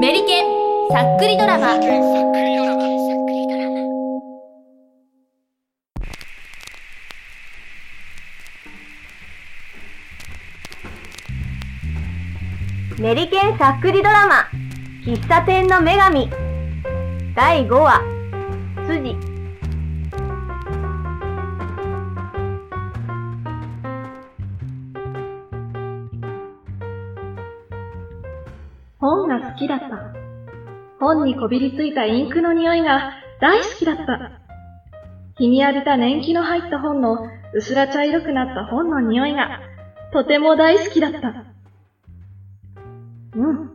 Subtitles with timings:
[0.00, 0.46] メリケン
[0.90, 1.76] さっくりドラマ。
[12.98, 14.48] メリケンさっくりドラマ。
[15.04, 16.28] 喫茶店の女神。
[17.36, 18.00] 第5話。
[18.88, 19.35] 筋
[29.56, 29.86] きだった。
[31.00, 33.10] 本にこびりついたインクの匂いが
[33.40, 34.30] 大好きだった。
[35.38, 37.18] 日に浴びた年季の入った本の
[37.52, 39.60] 薄ら茶色くなった本の匂いが
[40.12, 41.44] とても大好きだった。
[43.34, 43.70] うん。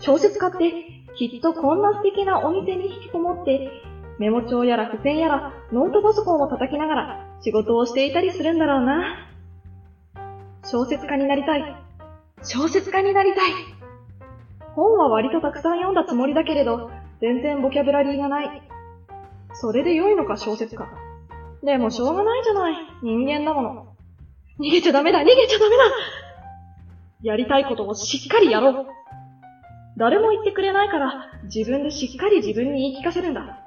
[0.00, 0.72] 小説家って
[1.16, 3.68] きっとこんな素敵なお店に引きこもって
[4.18, 9.28] メモ帳やら付箋やらノートパソコンを叩きながら仕事をしていたりするんだろうな。
[10.64, 11.76] 小説家になりたい。
[12.42, 13.79] 小説家になりたい。
[14.80, 18.62] 本は割とたくさん読んだつもりだけれど、全然ボキャブラリーがない。
[19.52, 20.88] それで良いのか小説家。
[21.62, 22.74] でもしょうがないじゃない。
[23.02, 23.86] 人間だもの。
[24.58, 25.82] 逃げちゃダメだ逃げちゃダメだ
[27.22, 28.86] やりたいことをしっかりやろう。
[29.98, 33.58] 誰も言ってくれないから、自分でしっかり自分に言い聞かせるんだ。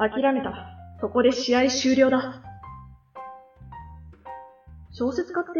[0.00, 0.52] 諦めた。
[1.00, 2.42] そこで試合終了だ。
[4.90, 5.50] 小説家って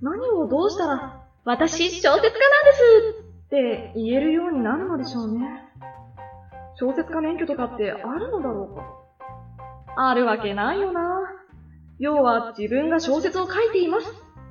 [0.00, 2.32] 何をどうしたら、私小説家なんで
[3.28, 5.46] すって言えるようになるのでしょうね。
[6.76, 11.20] 小説家免許とかってあるのだろうかあるわけないよな。
[11.98, 14.06] 要は自分が小説を書いています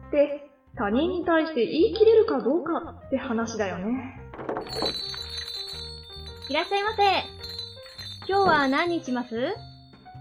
[0.07, 4.21] って他人に対して言い切れるかどうかって話だよね。
[6.49, 7.01] いらっしゃいませ
[8.31, 9.55] 今日は何にします？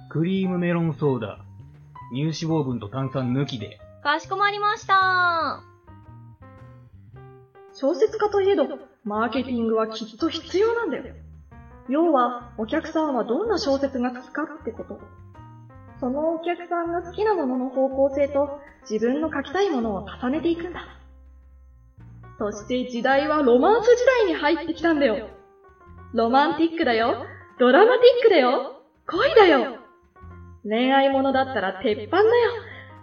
[0.08, 1.38] クリームメロンソーダ。
[2.14, 3.78] 乳脂肪分と炭酸抜きで。
[4.02, 5.62] かしこまりました
[7.80, 8.68] 小説家といえど、
[9.04, 11.14] マーケティングはきっと必要なんだよ。
[11.88, 15.00] 要は、お客さんはどんな小説が好きかってこと。
[15.98, 20.80] そのお客さんが好きなものの方向性と自分の書きたいものを重ねていくんだ。
[22.38, 25.30] そして時代はロマンス時代に入ってきたんだよ。
[26.12, 27.24] ロマンティックだよ。
[27.58, 28.82] ドラマティックだよ。
[29.06, 29.78] 恋だよ。
[30.64, 32.50] 恋愛ものだったら鉄板だよ。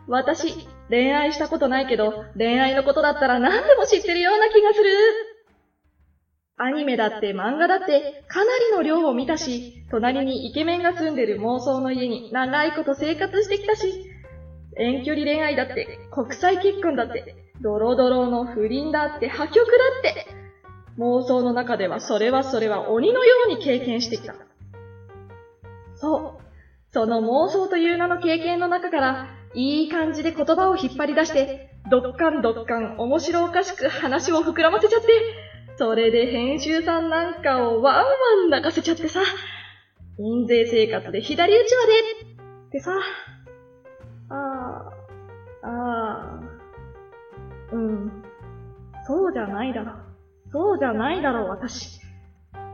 [0.08, 4.90] 私、恋愛したことないけど、恋愛のことだったら何でも知ってるような気がする。
[6.60, 13.94] アニメだって漫画だってかなりの量を見たし、隣にイケメンが住んでる妄想の家に長いこと生活してきたし、
[14.76, 20.28] 遠距離恋愛だって、国際結婚だって、ドロドロの不倫だって、破局だって、
[20.98, 24.36] 妄想の中ではそれはそれは鬼のように経験してきた。
[25.96, 26.44] そう。
[26.92, 35.08] その妄想という名の経験の中から、いい感じで言葉を引っ張り出して、どっかんどっかん面白おかしく話を膨らませちゃって、
[35.78, 38.04] それで編集さんなんかをワンワ
[38.46, 39.20] ン泣かせちゃってさ、
[40.20, 41.92] 印税生活で左打ちまで
[42.68, 42.92] ってさ、
[44.30, 44.36] あ
[45.64, 46.42] あ、あ
[47.72, 48.24] あ、うん、
[49.08, 49.94] そうじゃないだろ。
[50.52, 52.00] そうじゃないだろう、私。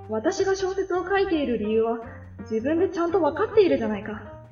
[0.09, 1.99] 私が小説を書いている理由は、
[2.41, 4.42] 自分でちゃんと分かっているじゃないか。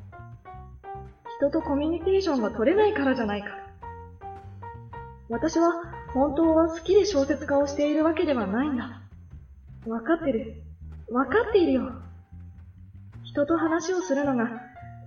[1.42, 3.50] 人とコミュニケーションが取れないからじゃないか。
[5.28, 5.74] 私は
[6.14, 9.02] 本当は好きで小説家をしているわけではないんだ。
[9.88, 10.54] わかってる。
[11.10, 11.90] わかっているよ。
[13.24, 14.52] 人と話をするのが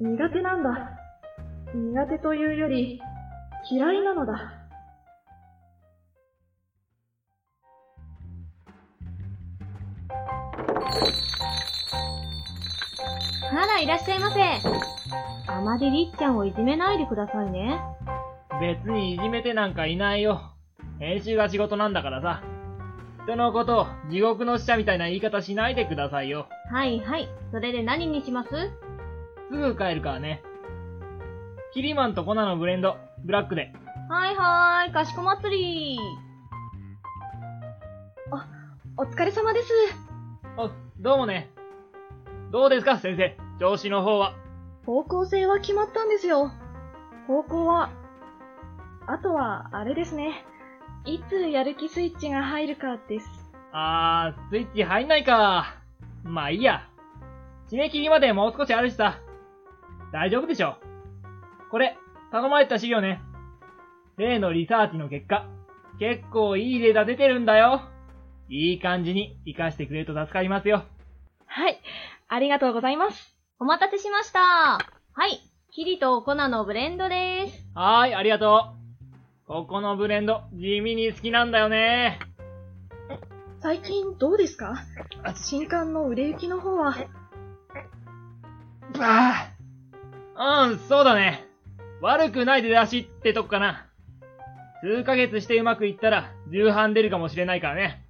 [0.00, 0.98] 苦手なんだ。
[1.72, 2.98] 苦手というより
[3.70, 4.63] 嫌いなのだ。
[13.56, 14.41] あら、いらっしゃいませ。
[15.47, 17.81] あまりりっちゃんをいじめないでくださいね。
[18.60, 20.41] 別にいじめてなんかいないよ。
[20.98, 22.43] 編集が仕事なんだからさ。
[23.25, 26.47] 人のことを地獄の使者みたいな言い方しないでくださいよ。
[26.70, 27.28] はいはい。
[27.53, 28.50] それで何にします？
[28.50, 30.43] すぐ帰るからね。
[31.72, 33.72] キリマンとコナのブレンド、ブラックで。
[34.09, 34.93] はいはーい。
[34.93, 35.98] かしこまつり
[38.97, 39.69] お疲れ様です。
[40.56, 41.50] あ、どうもね。
[42.52, 43.37] どうですか、先生。
[43.58, 44.34] 調子の方は？
[44.84, 46.52] 方向性は決まったんですよ。
[47.26, 47.90] 方向は、
[49.06, 50.44] あとは、あれですね。
[51.04, 53.26] いつやる気スイッチが入るかです。
[53.72, 55.76] あー、スイッチ入んないか。
[56.22, 56.88] まあいいや。
[57.70, 59.18] 締め切りまでもう少しあるしさ。
[60.12, 60.76] 大丈夫でしょ。
[61.70, 61.96] これ、
[62.30, 63.22] 頼まれた資料ね。
[64.16, 65.46] 例のリサーチの結果、
[65.98, 67.82] 結構いいデータ出てるんだよ。
[68.48, 70.84] いい感じに活かしてくれると助かりますよ。
[71.46, 71.80] はい。
[72.28, 73.33] ありがとうございます。
[73.64, 74.40] お待たせしました。
[74.40, 74.78] は
[75.26, 75.40] い。
[75.72, 77.66] キリとコナのブレンドです。
[77.75, 78.75] はーい、ありがと
[79.46, 79.49] う。
[79.49, 82.19] ここのブレンド、地味に好きなんだよね。
[83.62, 84.75] 最近どうですか？
[85.34, 86.94] 新刊の売れ行きの方は。
[89.00, 89.49] あ
[90.37, 90.66] あ。
[90.66, 91.49] うん、そうだね。
[92.02, 93.87] 悪くない出だしってとこかな。
[94.82, 98.05] 数ヶ月してうまくいったら、重版出るかもしれないからね。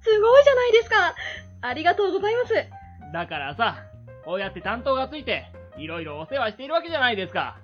[0.00, 1.14] すごいじゃないですか
[1.60, 2.54] ありがとうございます。
[3.12, 3.84] だからさ、
[4.28, 5.46] こうやって担当がついて、
[5.78, 7.56] いろいろお世話しているわけじゃないですか。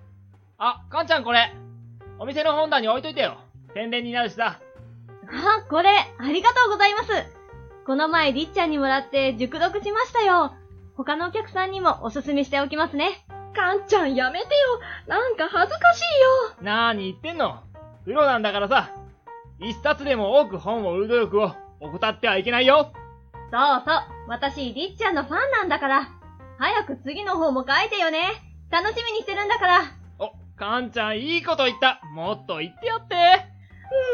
[0.56, 1.52] あ、かんちゃんこれ。
[2.18, 3.36] お店の本棚に置いといてよ。
[3.74, 4.60] 宣伝になるしさ。
[5.28, 7.10] あ、これ、ありがとうございます。
[7.84, 10.54] この前、りっちゃんにもらって熟読しましたよ。
[10.96, 13.26] 他のお客さんにもおすすめしておきますね。
[13.54, 14.80] かんちゃんやめてよ。
[15.06, 16.62] なんか恥ずかしいよ。
[16.62, 17.62] なーに言ってんの
[18.06, 18.90] プロなんだからさ。
[19.60, 22.90] 一冊でも多く本を売る努力を怠ってはいけないよ。
[23.52, 24.02] そうそう。
[24.28, 26.23] 私、りっちゃんのファンなんだから。
[26.58, 28.20] 早く次の方も書いてよね。
[28.70, 29.82] 楽しみにしてるんだから。
[30.18, 32.00] お、かんちゃんいいこと言った。
[32.12, 33.14] もっと言ってやって。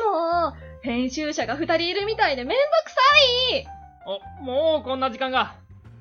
[0.05, 2.97] もう、編集者が二人いるみたいでめんどくさ
[3.55, 3.67] い
[4.07, 5.55] お、もうこんな時間が。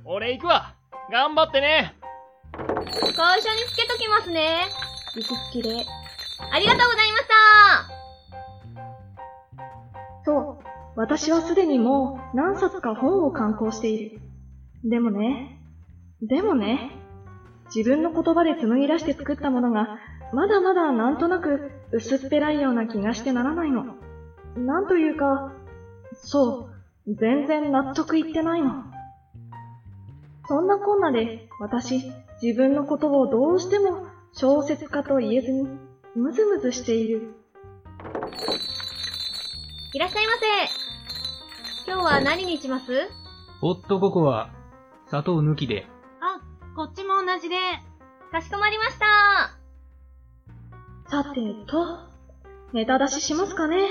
[0.06, 0.74] 俺行くわ。
[1.12, 1.95] 頑張ってね。
[3.15, 4.68] 会社につけときますね。
[5.15, 5.85] 行きつきで。
[6.51, 7.35] ありがとうございました
[10.25, 10.69] そう。
[10.95, 14.21] 私はすでにもう何冊か本を刊行している。
[14.83, 15.58] でもね、
[16.21, 16.92] でもね、
[17.74, 19.98] 自分の言葉で紡ぎ出して作ったものが、
[20.33, 23.95] まだまだなんとなく薄っぺらいような気がしてならないの。
[24.57, 25.54] なんというか、
[26.13, 26.69] そ
[27.07, 28.83] う、全然納得いってないの。
[30.48, 32.12] そんなこんなで、私、
[32.42, 35.69] 自分のことをどうしても小説家と言えずに、
[36.16, 37.33] ムズムズしている。
[39.94, 40.33] いらっしゃいま
[41.86, 41.92] せ。
[41.92, 43.10] 今日は何にします？
[43.62, 44.51] ホットココア、
[45.07, 45.88] 砂糖抜きで。
[46.80, 47.58] あ、こっちも同じで。
[48.31, 49.58] かしこまりました。
[51.10, 51.98] さてと、
[52.72, 53.90] ネタ出ししますかね。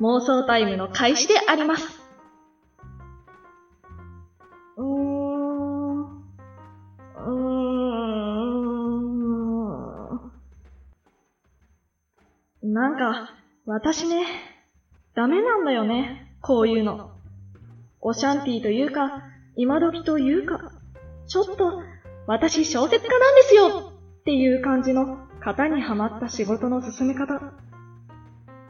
[0.00, 2.00] 妄想タイムの開始であります。
[4.76, 6.02] うーん。
[6.02, 7.32] うー
[12.68, 12.72] ん。
[12.72, 13.34] なんか、
[13.66, 14.24] 私ね、
[15.16, 17.10] ダメなんだよね、こういうの。
[18.00, 19.24] オシャンティーというか、
[19.56, 20.77] 今時というか、
[21.28, 21.82] ちょっと、
[22.26, 23.92] 私小説家なんですよ。
[24.20, 27.40] っていう感じの型にはまった仕事の進め方。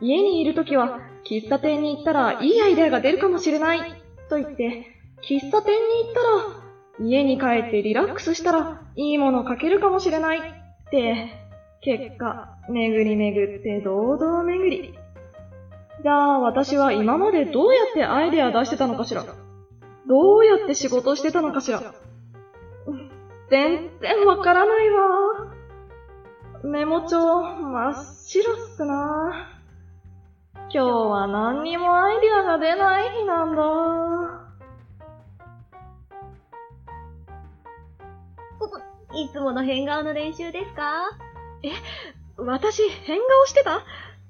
[0.00, 3.80] 家にいるときは、喫茶店に行ったらいいアイデアが出るかもしれない。
[4.28, 4.86] と言って、
[5.22, 10.38] 喫茶店に行ったら、家に帰ってリラックスしたらいいもの書けるかもしれない。
[10.38, 10.42] っ
[10.90, 11.28] て、
[11.80, 14.94] 結果、巡り巡って堂々巡り。
[16.02, 19.24] じゃあ私は今までどうやってアイデア出してたのかしら。
[20.08, 21.94] どうやって仕事してたのかしら。
[23.50, 25.54] 全然わからないわ。
[26.64, 27.94] メモ帳、真っ
[28.26, 29.48] 白っすな。
[30.70, 33.62] 今日は何にもアイデアが出ない日なんだ。
[39.14, 41.10] いつもの変顔の練習ですか？
[42.36, 43.80] 私、変顔してた？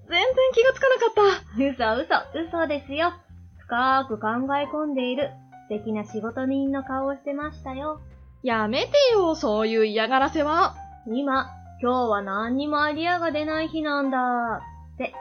[0.09, 1.97] 全然気がつかなかった。
[1.97, 2.03] 嘘
[2.41, 3.13] 嘘、嘘ですよ。
[3.59, 5.31] 深く考え込んでいる
[5.69, 8.01] 素敵な仕事人の顔をしてましたよ。
[8.43, 10.75] やめてよ、そういう嫌がらせは。
[11.07, 11.51] 今、
[11.83, 14.63] 今日は何にもアイディアが出ない日なんだ
[14.95, 15.15] って。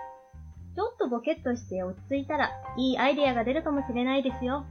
[0.76, 4.66] ちょっとボケっとして落ち着いたら、いいアイディアが出るかもしれないですよ。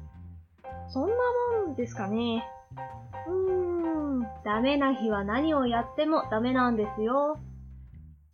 [0.88, 1.16] そんな
[1.64, 2.44] もんですかね。
[3.26, 7.38] うーん、ダメな日は何をやってもダメなんですよ。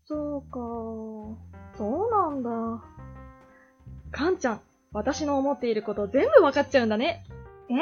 [0.05, 0.59] そうか。
[1.79, 2.51] そうなんだ。
[4.11, 4.61] かんちゃん、
[4.93, 7.25] 私の思っていること全部わかっちゃうんだね。
[7.71, 7.75] え？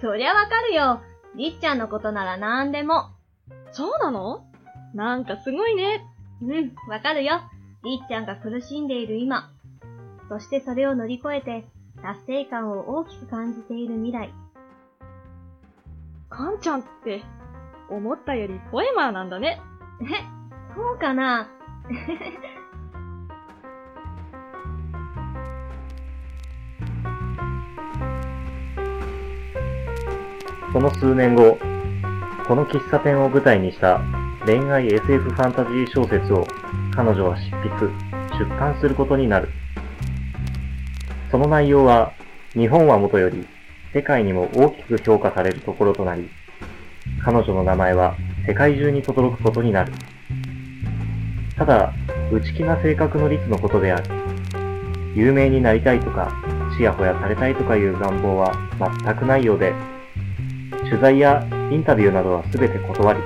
[0.00, 1.02] そりゃわかるよ。
[1.36, 3.10] りっちゃんのことなら何でも。
[3.72, 4.44] そうなの？
[4.94, 6.04] なんかすごいね。
[6.42, 7.40] うん、わかるよ。
[7.84, 9.50] りっちゃんが苦しんでいる今。
[10.28, 11.64] そしてそれを乗り越えて、
[12.02, 14.32] 達成感を大きく感じている未来。
[16.28, 17.22] かんちゃんって、
[17.90, 19.60] 思ったよりポエマーなんだね。
[20.00, 20.04] え、
[20.74, 21.48] そうかな
[30.72, 31.58] その数年後、
[32.46, 34.00] この喫茶店を舞台にした
[34.46, 36.46] 恋愛 SF ファンタジー小説を
[36.94, 37.92] 彼女は執筆、
[38.38, 39.48] 出版することになる。
[41.32, 42.12] その内容は
[42.52, 43.48] 日本はもとより
[43.92, 46.30] 世界にも大きく評価されるところとなり、
[47.24, 49.92] 彼女の名前は世界中に轟くことになる。
[51.56, 51.92] ただ、
[52.30, 54.04] 内気な性格の律のことである。
[55.16, 56.32] 有名になりたいとか、
[56.76, 58.54] ちやほやされたいとかいう願望は
[59.04, 59.74] 全くないようで、
[60.90, 63.20] 取材やインタビューなどは全て断り、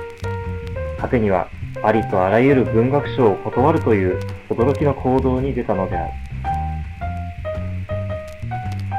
[0.99, 1.49] 果てには
[1.83, 4.19] ありとあらゆる文学賞を断るという
[4.49, 6.13] 驚きの行動に出たのである。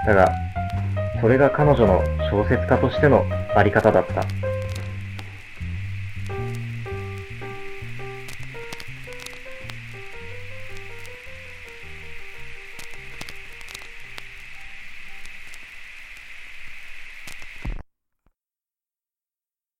[0.04, 0.32] だが、
[1.20, 4.45] それが彼女の小説家としてのあり方だった。